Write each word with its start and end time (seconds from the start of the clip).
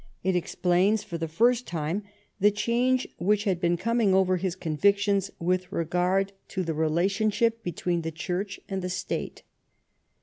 It 0.23 0.35
explains 0.35 1.03
for 1.03 1.19
the 1.19 1.27
first 1.27 1.67
time 1.67 2.01
the 2.39 2.49
change 2.49 3.07
which 3.19 3.43
had 3.43 3.61
been 3.61 3.77
coming 3.77 4.15
over 4.15 4.37
his 4.37 4.55
convictions 4.55 5.29
with 5.37 5.71
regard 5.71 6.31
to 6.47 6.63
the 6.63 6.73
relationship 6.73 7.61
between 7.61 8.01
the 8.01 8.09
Church 8.09 8.59
and 8.67 8.81
the 8.81 8.89
State. 8.89 9.43